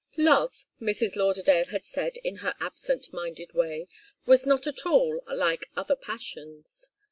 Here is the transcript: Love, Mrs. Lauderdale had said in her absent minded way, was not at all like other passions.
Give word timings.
Love, 0.17 0.65
Mrs. 0.81 1.15
Lauderdale 1.15 1.67
had 1.67 1.85
said 1.85 2.17
in 2.23 2.37
her 2.37 2.55
absent 2.59 3.13
minded 3.13 3.53
way, 3.53 3.87
was 4.25 4.47
not 4.47 4.65
at 4.65 4.83
all 4.83 5.21
like 5.31 5.67
other 5.77 5.95
passions. 5.95 6.89